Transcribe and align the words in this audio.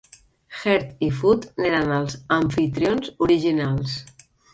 Heard 0.59 1.03
i 1.07 1.09
Foote 1.17 1.51
n'eren 1.63 1.93
els 1.97 2.15
amfitrions 2.37 3.13
originals. 3.27 3.95